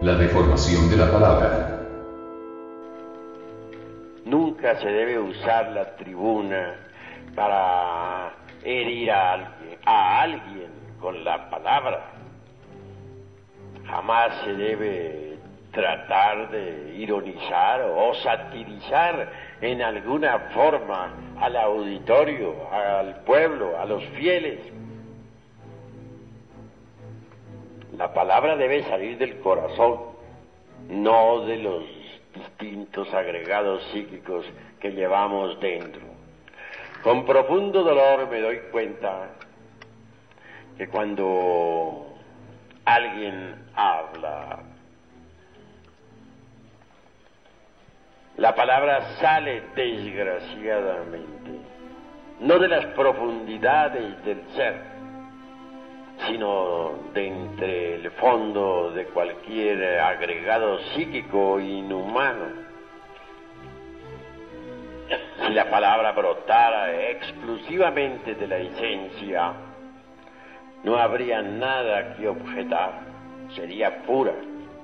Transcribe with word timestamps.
La 0.00 0.14
deformación 0.14 0.88
de 0.88 0.96
la 0.96 1.10
palabra. 1.10 1.80
Nunca 4.24 4.78
se 4.80 4.86
debe 4.86 5.18
usar 5.18 5.72
la 5.72 5.96
tribuna 5.96 6.76
para 7.34 8.32
herir 8.62 9.10
a 9.10 9.32
alguien, 9.32 9.78
a 9.84 10.22
alguien 10.22 10.70
con 11.00 11.24
la 11.24 11.50
palabra. 11.50 12.12
Jamás 13.88 14.40
se 14.44 14.52
debe 14.52 15.38
tratar 15.72 16.48
de 16.50 16.94
ironizar 16.96 17.80
o 17.82 18.14
satirizar 18.22 19.32
en 19.60 19.82
alguna 19.82 20.38
forma 20.54 21.12
al 21.40 21.56
auditorio, 21.56 22.54
al 22.70 23.16
pueblo, 23.24 23.76
a 23.76 23.84
los 23.84 24.04
fieles. 24.16 24.60
La 27.98 28.14
palabra 28.14 28.54
debe 28.54 28.84
salir 28.84 29.18
del 29.18 29.40
corazón, 29.40 29.98
no 30.88 31.40
de 31.46 31.56
los 31.56 31.82
distintos 32.32 33.12
agregados 33.12 33.82
psíquicos 33.92 34.46
que 34.78 34.92
llevamos 34.92 35.58
dentro. 35.58 36.02
Con 37.02 37.26
profundo 37.26 37.82
dolor 37.82 38.28
me 38.28 38.40
doy 38.40 38.60
cuenta 38.70 39.30
que 40.76 40.86
cuando 40.86 42.06
alguien 42.84 43.66
habla, 43.74 44.60
la 48.36 48.54
palabra 48.54 49.16
sale 49.16 49.60
desgraciadamente, 49.74 51.50
no 52.38 52.60
de 52.60 52.68
las 52.68 52.86
profundidades 52.94 54.24
del 54.24 54.40
ser, 54.54 54.97
sino 56.26 56.92
de 57.14 57.26
entre 57.26 57.94
el 57.96 58.10
fondo 58.12 58.90
de 58.92 59.04
cualquier 59.06 60.00
agregado 60.00 60.78
psíquico 60.94 61.60
inhumano. 61.60 62.68
Si 65.46 65.52
la 65.52 65.70
palabra 65.70 66.12
brotara 66.12 67.10
exclusivamente 67.10 68.34
de 68.34 68.46
la 68.46 68.58
esencia, 68.58 69.52
no 70.84 70.96
habría 70.96 71.42
nada 71.42 72.14
que 72.16 72.28
objetar, 72.28 73.00
sería 73.54 74.02
pura, 74.02 74.34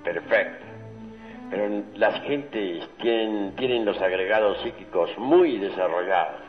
perfecta. 0.03 0.65
Pero 1.51 1.83
las 1.95 2.21
gentes 2.23 2.89
tienen, 3.01 3.55
tienen 3.57 3.85
los 3.85 4.01
agregados 4.01 4.61
psíquicos 4.63 5.11
muy 5.19 5.59
desarrollados. 5.59 6.41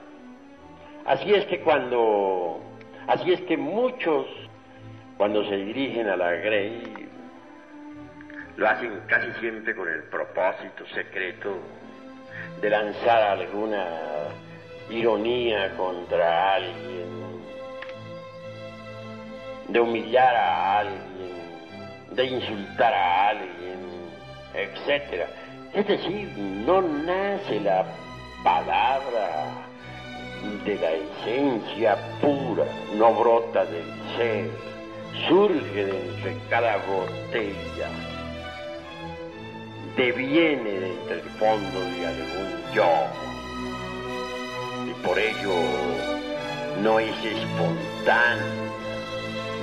Así 1.06 1.32
es 1.34 1.46
que 1.46 1.60
cuando, 1.60 2.60
así 3.08 3.34
es 3.34 3.42
que 3.42 3.58
muchos, 3.58 4.26
cuando 5.18 5.48
se 5.48 5.56
dirigen 5.56 6.10
a 6.10 6.18
la 6.18 6.32
Grey, 6.32 7.10
lo 8.58 8.68
hacen 8.68 9.02
casi 9.08 9.32
siempre 9.40 9.76
con 9.76 9.88
el 9.88 10.04
propósito 10.04 10.86
secreto 10.94 11.58
de 12.62 12.70
lanzar 12.70 13.40
alguna 13.40 13.86
ironía 14.90 15.76
contra 15.76 16.56
alguien, 16.56 17.44
de 19.70 19.80
humillar 19.80 20.36
a 20.36 20.80
alguien, 20.80 21.06
de 22.12 22.26
insultar 22.26 22.94
a 22.94 23.30
alguien, 23.30 24.10
etc. 24.54 25.28
Es 25.74 25.88
decir, 25.88 26.30
no 26.38 26.82
nace 26.82 27.60
la 27.62 27.86
palabra 28.44 29.66
de 30.66 30.76
la 30.76 30.92
esencia 30.92 31.98
pura, 32.22 32.66
no 32.96 33.14
brota 33.14 33.66
del 33.66 33.86
ser, 34.16 34.50
surge 35.28 35.86
de 35.86 35.98
entre 35.98 36.38
cada 36.50 36.78
botella, 36.78 37.90
deviene 39.96 40.72
de 40.80 40.92
entre 40.94 41.16
el 41.16 41.30
fondo 41.40 41.80
de 41.80 42.08
algún 42.08 42.74
yo. 42.74 42.90
Y 44.90 45.06
por 45.06 45.18
ello 45.18 45.54
no 46.84 47.00
es 47.00 47.16
espontánea, 47.24 48.46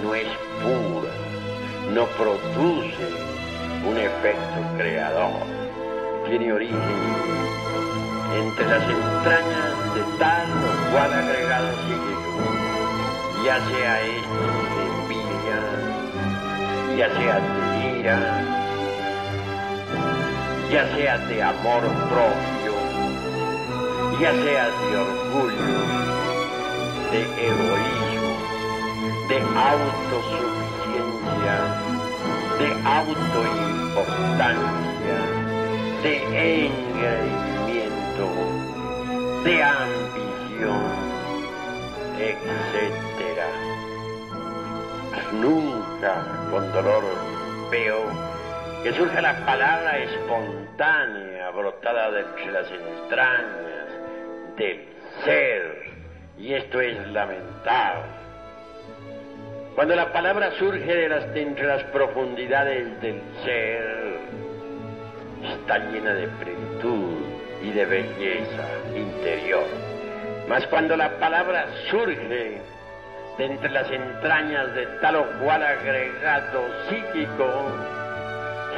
no 0.03 0.15
es 0.15 0.29
pura, 0.63 1.13
no 1.93 2.07
produce 2.17 3.07
un 3.87 3.99
efecto 3.99 4.77
creador. 4.79 5.43
Tiene 6.29 6.53
origen 6.53 6.79
entre 8.35 8.67
las 8.67 8.83
entrañas 8.83 9.95
de 9.95 10.03
tal 10.19 10.47
o 10.51 10.93
cual 10.93 11.13
agregado 11.13 11.69
psíquico, 11.83 12.41
ya 13.45 13.61
sea 13.69 14.01
este 14.03 14.82
ya 16.97 17.09
sea 17.17 17.41
de 17.41 17.99
ira, 18.01 18.19
ya 20.71 20.87
sea 20.95 21.19
de 21.19 21.43
amor 21.43 21.83
propio, 22.11 22.75
ya 24.21 24.33
sea 24.33 24.71
de 24.71 24.97
orgullo, 24.97 25.81
de 27.11 27.21
egoísmo, 27.49 28.33
de 29.29 29.39
autosuficiencia, 29.71 31.57
de 32.59 32.69
autoimportancia, 32.85 35.19
de 36.03 36.15
engreimiento, 36.67 38.27
de 39.45 39.55
ambición, 39.63 40.85
etc. 42.19 43.41
Nunca 45.41 45.82
con 46.51 46.73
dolor 46.73 47.05
veo 47.71 48.03
que 48.83 48.93
surja 48.93 49.21
la 49.21 49.47
palabra 49.47 49.99
espontánea, 49.99 51.51
brotada 51.51 52.11
de 52.11 52.21
entre 52.23 52.51
las 52.51 52.67
entrañas 52.73 53.87
del 54.57 54.85
ser, 55.25 55.85
y 56.39 56.55
esto 56.55 56.81
es 56.81 57.07
lamentable. 57.09 58.11
Cuando 59.77 59.95
la 59.95 60.13
palabra 60.13 60.51
surge 60.59 60.93
de, 60.93 61.09
las, 61.09 61.33
de 61.33 61.43
entre 61.43 61.67
las 61.69 61.85
profundidades 61.85 63.01
del 63.01 63.23
ser, 63.45 64.19
está 65.45 65.79
llena 65.79 66.15
de 66.15 66.27
plenitud 66.27 67.21
y 67.63 67.71
de 67.71 67.87
belleza 67.87 68.69
interior. 68.97 69.67
Mas 70.49 70.67
cuando 70.67 70.97
la 70.97 71.17
palabra 71.21 71.69
surge 71.89 72.61
de 73.39 73.47
entre 73.47 73.71
las 73.71 73.91
entrañas 73.91 74.75
de 74.75 74.87
tal 75.01 75.17
o 75.17 75.27
cual 75.41 75.63
agregado 75.63 76.67
psíquico, 76.89 77.73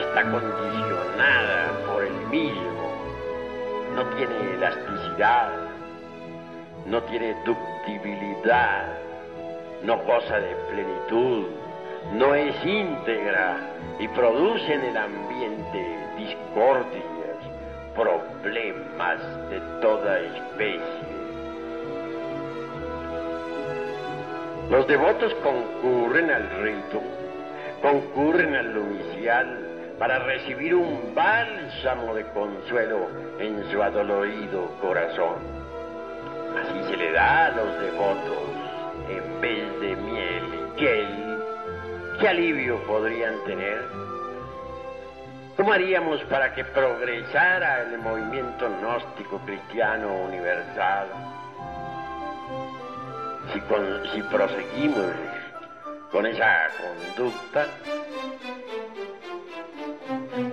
está 0.00 0.22
condicionada 0.30 1.72
por 1.86 2.04
el 2.04 2.14
mismo, 2.28 2.94
no 3.94 4.04
tiene 4.16 4.54
elasticidad, 4.54 5.50
no 6.86 7.02
tiene 7.02 7.34
ductibilidad, 7.44 8.84
no 9.82 9.98
goza 9.98 10.38
de 10.38 10.54
plenitud, 10.70 11.46
no 12.12 12.34
es 12.34 12.54
íntegra 12.64 13.56
y 13.98 14.08
produce 14.08 14.74
en 14.74 14.82
el 14.82 14.96
ambiente 14.96 15.98
discordias, 16.16 17.04
problemas 17.94 19.20
de 19.50 19.60
toda 19.80 20.20
especie. 20.20 21.13
Los 24.70 24.86
devotos 24.88 25.34
concurren 25.42 26.30
al 26.30 26.48
rito, 26.62 27.02
concurren 27.82 28.54
al 28.54 28.72
lumicial 28.72 29.94
para 29.98 30.18
recibir 30.20 30.74
un 30.74 31.14
bálsamo 31.14 32.14
de 32.14 32.24
consuelo 32.28 33.08
en 33.38 33.70
su 33.70 33.82
adolorido 33.82 34.66
corazón. 34.80 35.36
Así 36.62 36.90
se 36.90 36.96
le 36.96 37.12
da 37.12 37.46
a 37.46 37.50
los 37.50 37.80
devotos 37.80 38.38
en 39.10 39.40
vez 39.40 39.80
de 39.80 39.96
miel 39.96 40.44
y 40.54 40.80
gel. 40.80 41.38
¿Qué 42.20 42.28
alivio 42.28 42.78
podrían 42.86 43.34
tener? 43.44 43.82
¿Cómo 45.56 45.72
haríamos 45.72 46.20
para 46.24 46.54
que 46.54 46.64
progresara 46.64 47.82
el 47.82 47.98
movimiento 47.98 48.68
gnóstico 48.80 49.38
cristiano 49.44 50.12
universal? 50.24 51.33
Si, 53.54 53.60
con, 53.60 54.04
si 54.12 54.20
proseguimos 54.22 55.12
con 56.10 56.26
esa 56.26 56.66
conducta, 57.16 57.66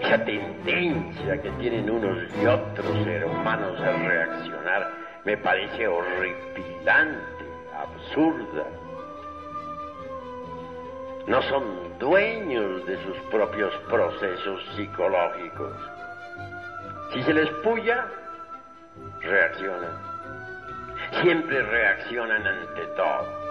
esa 0.01 0.24
tendencia 0.24 1.42
que 1.42 1.50
tienen 1.53 1.89
unos 1.89 2.19
y 2.39 2.45
otros 2.45 3.07
hermanos 3.07 3.81
a 3.81 3.92
reaccionar, 3.92 4.92
me 5.25 5.36
parece 5.36 5.88
horripilante, 5.88 7.45
absurda. 7.75 8.68
No 11.25 11.42
son 11.42 11.97
dueños 11.97 12.86
de 12.86 13.04
sus 13.04 13.18
propios 13.31 13.74
procesos 13.89 14.63
psicológicos. 14.75 15.74
Si 17.13 17.24
se 17.24 17.33
les 17.33 17.50
puya, 17.63 18.06
reaccionan. 19.21 20.11
Siempre 21.19 21.62
reaccionan 21.62 22.42
ante 22.48 22.81
todo. 22.96 23.42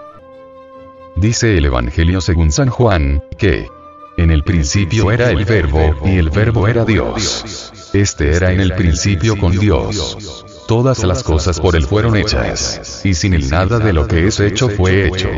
Dice 1.16 1.58
el 1.58 1.66
Evangelio 1.66 2.20
según 2.20 2.50
San 2.50 2.68
Juan, 2.70 3.22
que 3.38 3.68
En 4.16 4.30
el 4.30 4.42
principio 4.42 5.10
era 5.12 5.30
el 5.30 5.44
verbo, 5.44 5.94
y 6.04 6.18
el 6.18 6.30
verbo 6.30 6.68
era 6.68 6.84
Dios. 6.84 7.72
Este 7.94 8.36
era 8.36 8.52
en 8.52 8.60
el 8.60 8.74
principio 8.74 9.36
con 9.38 9.52
Dios. 9.58 10.44
Todas 10.68 11.04
las 11.04 11.22
cosas 11.22 11.58
por 11.58 11.74
él 11.74 11.84
fueron 11.84 12.16
hechas, 12.16 13.02
y 13.04 13.14
sin 13.14 13.34
él 13.34 13.48
nada 13.50 13.78
de 13.78 13.92
lo 13.92 14.06
que 14.06 14.26
es 14.26 14.40
hecho 14.40 14.68
fue 14.68 15.06
hecho. 15.06 15.30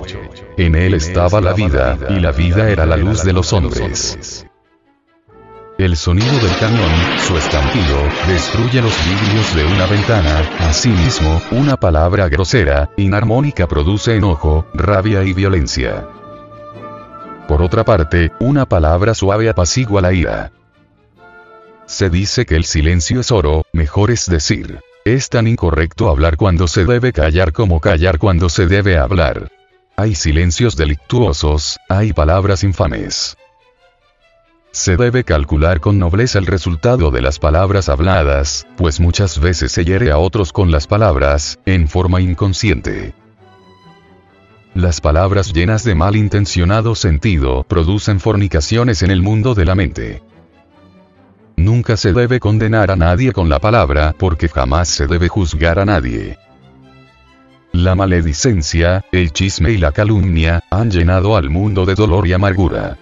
En 0.56 0.74
él 0.74 0.94
estaba 0.94 1.40
la 1.40 1.52
vida, 1.52 1.96
y 2.10 2.20
la 2.20 2.32
vida 2.32 2.70
era 2.70 2.86
la 2.86 2.96
luz 2.96 3.22
de 3.24 3.32
los 3.32 3.52
hombres. 3.52 4.46
El 5.82 5.96
sonido 5.96 6.32
del 6.38 6.56
cañón, 6.60 6.92
su 7.26 7.36
estampido, 7.36 7.98
destruye 8.28 8.80
los 8.80 8.94
vidrios 9.04 9.56
de 9.56 9.64
una 9.64 9.84
ventana, 9.86 10.48
asimismo, 10.60 11.42
una 11.50 11.76
palabra 11.76 12.28
grosera, 12.28 12.90
inarmónica 12.96 13.66
produce 13.66 14.14
enojo, 14.14 14.64
rabia 14.74 15.24
y 15.24 15.32
violencia. 15.32 16.06
Por 17.48 17.62
otra 17.62 17.84
parte, 17.84 18.30
una 18.38 18.64
palabra 18.64 19.12
suave 19.12 19.48
apacigua 19.48 20.00
la 20.00 20.12
ira. 20.12 20.52
Se 21.86 22.10
dice 22.10 22.46
que 22.46 22.54
el 22.54 22.64
silencio 22.64 23.18
es 23.18 23.32
oro, 23.32 23.64
mejor 23.72 24.12
es 24.12 24.26
decir. 24.26 24.78
Es 25.04 25.30
tan 25.30 25.48
incorrecto 25.48 26.08
hablar 26.08 26.36
cuando 26.36 26.68
se 26.68 26.84
debe 26.84 27.12
callar 27.12 27.52
como 27.52 27.80
callar 27.80 28.20
cuando 28.20 28.48
se 28.50 28.68
debe 28.68 28.98
hablar. 28.98 29.50
Hay 29.96 30.14
silencios 30.14 30.76
delictuosos, 30.76 31.80
hay 31.88 32.12
palabras 32.12 32.62
infames. 32.62 33.36
Se 34.72 34.96
debe 34.96 35.22
calcular 35.22 35.80
con 35.80 35.98
nobleza 35.98 36.38
el 36.38 36.46
resultado 36.46 37.10
de 37.10 37.20
las 37.20 37.38
palabras 37.38 37.90
habladas, 37.90 38.66
pues 38.78 39.00
muchas 39.00 39.38
veces 39.38 39.70
se 39.70 39.84
hiere 39.84 40.10
a 40.10 40.16
otros 40.16 40.50
con 40.50 40.70
las 40.70 40.86
palabras, 40.86 41.58
en 41.66 41.88
forma 41.88 42.22
inconsciente. 42.22 43.12
Las 44.72 45.02
palabras 45.02 45.52
llenas 45.52 45.84
de 45.84 45.94
malintencionado 45.94 46.94
sentido 46.94 47.64
producen 47.64 48.18
fornicaciones 48.18 49.02
en 49.02 49.10
el 49.10 49.20
mundo 49.20 49.54
de 49.54 49.66
la 49.66 49.74
mente. 49.74 50.22
Nunca 51.56 51.98
se 51.98 52.14
debe 52.14 52.40
condenar 52.40 52.90
a 52.90 52.96
nadie 52.96 53.34
con 53.34 53.50
la 53.50 53.58
palabra 53.58 54.14
porque 54.18 54.48
jamás 54.48 54.88
se 54.88 55.06
debe 55.06 55.28
juzgar 55.28 55.78
a 55.78 55.84
nadie. 55.84 56.38
La 57.72 57.94
maledicencia, 57.94 59.04
el 59.12 59.32
chisme 59.32 59.72
y 59.72 59.76
la 59.76 59.92
calumnia 59.92 60.64
han 60.70 60.90
llenado 60.90 61.36
al 61.36 61.50
mundo 61.50 61.84
de 61.84 61.94
dolor 61.94 62.26
y 62.26 62.32
amargura. 62.32 62.96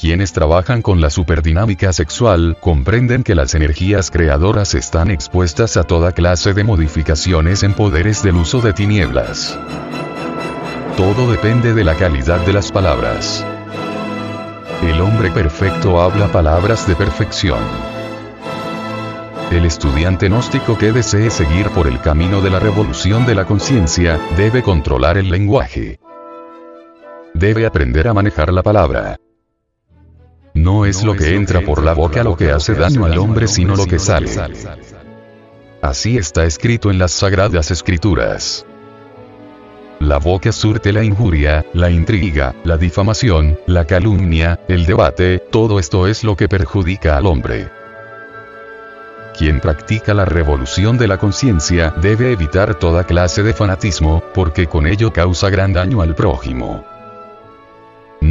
Quienes 0.00 0.32
trabajan 0.32 0.80
con 0.80 1.00
la 1.00 1.10
superdinámica 1.10 1.92
sexual 1.92 2.56
comprenden 2.60 3.24
que 3.24 3.34
las 3.34 3.56
energías 3.56 4.12
creadoras 4.12 4.74
están 4.74 5.10
expuestas 5.10 5.76
a 5.76 5.82
toda 5.82 6.12
clase 6.12 6.54
de 6.54 6.62
modificaciones 6.62 7.64
en 7.64 7.74
poderes 7.74 8.22
del 8.22 8.36
uso 8.36 8.60
de 8.60 8.72
tinieblas. 8.72 9.58
Todo 10.96 11.28
depende 11.28 11.74
de 11.74 11.82
la 11.82 11.96
calidad 11.96 12.38
de 12.46 12.52
las 12.52 12.70
palabras. 12.70 13.44
El 14.84 15.00
hombre 15.00 15.32
perfecto 15.32 16.00
habla 16.00 16.28
palabras 16.28 16.86
de 16.86 16.94
perfección. 16.94 17.58
El 19.50 19.64
estudiante 19.64 20.28
gnóstico 20.28 20.78
que 20.78 20.92
desee 20.92 21.28
seguir 21.28 21.70
por 21.70 21.88
el 21.88 22.00
camino 22.00 22.40
de 22.40 22.50
la 22.50 22.60
revolución 22.60 23.26
de 23.26 23.34
la 23.34 23.46
conciencia, 23.46 24.20
debe 24.36 24.62
controlar 24.62 25.18
el 25.18 25.28
lenguaje. 25.28 25.98
Debe 27.34 27.66
aprender 27.66 28.06
a 28.06 28.14
manejar 28.14 28.52
la 28.52 28.62
palabra. 28.62 29.18
No 30.58 30.84
es 30.84 31.04
lo 31.04 31.14
que 31.14 31.36
entra 31.36 31.60
por 31.60 31.84
la 31.84 31.94
boca 31.94 32.24
lo 32.24 32.36
que 32.36 32.50
hace 32.50 32.74
daño 32.74 33.04
al 33.04 33.16
hombre, 33.18 33.46
sino 33.46 33.76
lo 33.76 33.86
que 33.86 34.00
sale. 34.00 34.28
Así 35.80 36.18
está 36.18 36.44
escrito 36.44 36.90
en 36.90 36.98
las 36.98 37.12
sagradas 37.12 37.70
escrituras. 37.70 38.66
La 40.00 40.18
boca 40.18 40.50
surte 40.50 40.92
la 40.92 41.04
injuria, 41.04 41.64
la 41.74 41.90
intriga, 41.90 42.56
la 42.64 42.76
difamación, 42.76 43.58
la 43.66 43.84
calumnia, 43.84 44.58
el 44.66 44.84
debate, 44.84 45.38
todo 45.38 45.78
esto 45.78 46.08
es 46.08 46.24
lo 46.24 46.36
que 46.36 46.48
perjudica 46.48 47.16
al 47.16 47.26
hombre. 47.26 47.70
Quien 49.36 49.60
practica 49.60 50.12
la 50.12 50.24
revolución 50.24 50.98
de 50.98 51.06
la 51.06 51.18
conciencia 51.18 51.94
debe 52.02 52.32
evitar 52.32 52.74
toda 52.74 53.04
clase 53.04 53.44
de 53.44 53.54
fanatismo, 53.54 54.24
porque 54.34 54.66
con 54.66 54.88
ello 54.88 55.12
causa 55.12 55.50
gran 55.50 55.72
daño 55.72 56.02
al 56.02 56.16
prójimo. 56.16 56.97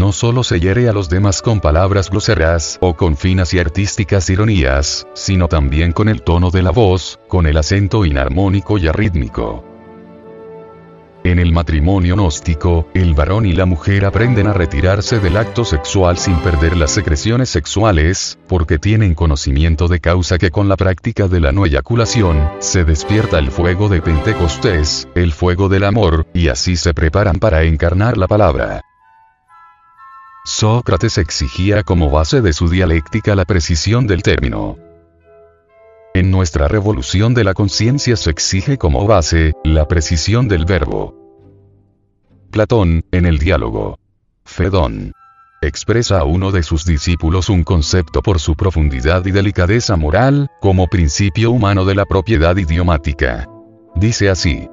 No 0.07 0.13
solo 0.13 0.42
se 0.42 0.62
hiere 0.62 0.88
a 0.88 0.94
los 0.94 1.09
demás 1.09 1.42
con 1.42 1.59
palabras 1.59 2.09
groseras 2.09 2.77
o 2.80 2.95
con 2.95 3.18
finas 3.18 3.54
y 3.54 3.59
artísticas 3.59 4.30
ironías, 4.30 5.06
sino 5.13 5.50
también 5.50 5.92
con 5.92 6.07
el 6.07 6.21
tono 6.21 6.50
de 6.50 6.62
la 6.62 6.71
voz, 6.71 7.19
con 7.27 7.45
el 7.45 7.57
acento 7.57 8.06
inarmónico 8.06 8.77
y 8.77 8.88
arrítmico. 8.88 9.65
En 11.25 11.39
el 11.39 11.51
matrimonio 11.51 12.15
gnóstico, 12.15 12.88
el 12.94 13.15
varón 13.15 13.45
y 13.45 13.51
la 13.51 13.65
mujer 13.65 14.06
aprenden 14.06 14.48
a 14.48 14.54
retirarse 14.54 15.19
del 15.19 15.36
acto 15.36 15.65
sexual 15.65 16.18
sin 16.18 16.38
perder 16.38 16.77
las 16.77 16.92
secreciones 16.92 17.50
sexuales, 17.50 18.39
porque 18.48 18.80
tienen 18.80 19.13
conocimiento 19.13 19.89
de 19.89 20.00
causa 20.00 20.38
que 20.38 20.51
con 20.51 20.69
la 20.69 20.77
práctica 20.77 21.27
de 21.27 21.42
la 21.42 21.51
no 21.51 21.65
eyaculación, 21.65 22.50
se 22.59 22.86
despierta 22.86 23.39
el 23.39 23.51
fuego 23.51 23.89
de 23.89 24.01
Pentecostés, 24.01 25.09
el 25.15 25.33
fuego 25.33 25.68
del 25.68 25.83
amor, 25.83 26.25
y 26.33 26.48
así 26.48 26.77
se 26.77 26.94
preparan 26.94 27.39
para 27.39 27.63
encarnar 27.63 28.18
la 28.18 28.30
palabra. 28.30 28.87
Sócrates 30.48 31.18
exigía 31.18 31.84
como 31.84 32.10
base 32.10 32.40
de 32.40 32.54
su 32.54 32.70
dialéctica 32.70 33.36
la 33.36 33.44
precisión 33.44 34.08
del 34.08 34.24
término. 34.24 34.78
En 36.14 36.32
nuestra 36.32 36.70
revolución 36.70 37.34
de 37.34 37.44
la 37.44 37.54
conciencia 37.54 38.16
se 38.16 38.30
exige 38.30 38.78
como 38.78 39.06
base, 39.06 39.52
la 39.66 39.90
precisión 39.90 40.48
del 40.48 40.64
verbo. 40.64 41.14
Platón, 42.50 43.04
en 43.12 43.26
el 43.26 43.40
diálogo. 43.40 44.00
Fedón. 44.46 45.12
Expresa 45.62 46.20
a 46.20 46.24
uno 46.24 46.54
de 46.54 46.64
sus 46.64 46.86
discípulos 46.86 47.50
un 47.50 47.66
concepto 47.66 48.22
por 48.22 48.40
su 48.40 48.56
profundidad 48.56 49.26
y 49.26 49.32
delicadeza 49.32 49.98
moral, 49.98 50.48
como 50.62 50.88
principio 50.88 51.52
humano 51.52 51.84
de 51.84 51.96
la 51.96 52.06
propiedad 52.06 52.56
idiomática. 52.56 53.50
Dice 53.96 54.30
así. 54.30 54.70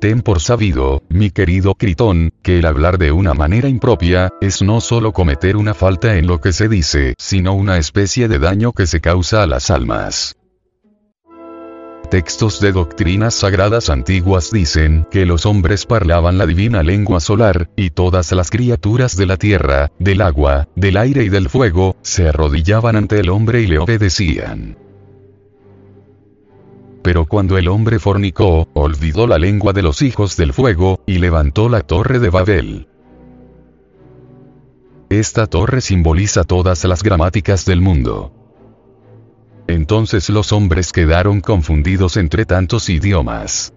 Ten 0.00 0.22
por 0.22 0.40
sabido, 0.40 1.02
mi 1.10 1.30
querido 1.30 1.74
Critón, 1.74 2.32
que 2.42 2.58
el 2.58 2.64
hablar 2.64 2.96
de 2.96 3.12
una 3.12 3.34
manera 3.34 3.68
impropia, 3.68 4.30
es 4.40 4.62
no 4.62 4.80
solo 4.80 5.12
cometer 5.12 5.58
una 5.58 5.74
falta 5.74 6.16
en 6.16 6.26
lo 6.26 6.40
que 6.40 6.54
se 6.54 6.70
dice, 6.70 7.12
sino 7.18 7.52
una 7.52 7.76
especie 7.76 8.26
de 8.26 8.38
daño 8.38 8.72
que 8.72 8.86
se 8.86 9.02
causa 9.02 9.42
a 9.42 9.46
las 9.46 9.68
almas. 9.68 10.38
Textos 12.10 12.60
de 12.60 12.72
doctrinas 12.72 13.34
sagradas 13.34 13.90
antiguas 13.90 14.50
dicen 14.50 15.06
que 15.10 15.26
los 15.26 15.44
hombres 15.44 15.84
parlaban 15.84 16.38
la 16.38 16.46
divina 16.46 16.82
lengua 16.82 17.20
solar, 17.20 17.68
y 17.76 17.90
todas 17.90 18.32
las 18.32 18.48
criaturas 18.50 19.18
de 19.18 19.26
la 19.26 19.36
tierra, 19.36 19.92
del 19.98 20.22
agua, 20.22 20.66
del 20.76 20.96
aire 20.96 21.24
y 21.24 21.28
del 21.28 21.50
fuego, 21.50 21.96
se 22.00 22.26
arrodillaban 22.26 22.96
ante 22.96 23.20
el 23.20 23.28
hombre 23.28 23.60
y 23.60 23.66
le 23.66 23.78
obedecían. 23.78 24.89
Pero 27.02 27.26
cuando 27.26 27.56
el 27.56 27.68
hombre 27.68 27.98
fornicó, 27.98 28.68
olvidó 28.74 29.26
la 29.26 29.38
lengua 29.38 29.72
de 29.72 29.82
los 29.82 30.02
hijos 30.02 30.36
del 30.36 30.52
fuego, 30.52 31.00
y 31.06 31.18
levantó 31.18 31.68
la 31.68 31.80
torre 31.80 32.18
de 32.18 32.30
Babel. 32.30 32.88
Esta 35.08 35.46
torre 35.46 35.80
simboliza 35.80 36.44
todas 36.44 36.84
las 36.84 37.02
gramáticas 37.02 37.64
del 37.64 37.80
mundo. 37.80 38.32
Entonces 39.66 40.28
los 40.30 40.52
hombres 40.52 40.92
quedaron 40.92 41.40
confundidos 41.40 42.16
entre 42.16 42.44
tantos 42.44 42.88
idiomas. 42.88 43.72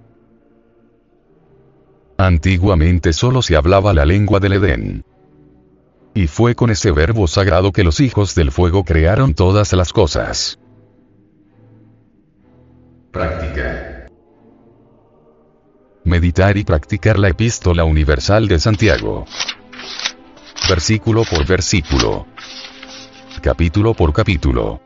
Antiguamente 2.18 3.13
solo 3.13 3.42
se 3.42 3.56
hablaba 3.56 3.94
la 3.94 4.06
lengua 4.06 4.39
del 4.39 4.53
Edén. 4.53 5.06
Y 6.13 6.27
fue 6.27 6.56
con 6.56 6.70
ese 6.70 6.92
verbo 6.92 7.27
sagrado 7.27 7.72
que 7.72 7.84
los 7.84 8.00
hijos 8.00 8.36
del 8.36 8.51
fuego 8.51 8.84
crearon 8.84 9.34
todas 9.34 9.74
las 9.74 9.92
cosas. 9.92 10.60
Práctica. 13.13 14.08
Meditar 16.03 16.58
y 16.58 16.63
practicar 16.63 17.20
la 17.20 17.29
epístola 17.29 17.84
universal 17.84 18.48
de 18.48 18.58
Santiago. 18.58 19.25
Versículo 20.67 21.22
por 21.24 21.46
versículo. 21.46 22.25
Capítulo 23.39 23.93
por 23.93 24.12
capítulo. 24.13 24.82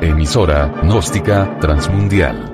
Emisora, 0.00 0.72
gnóstica, 0.82 1.58
transmundial 1.60 2.53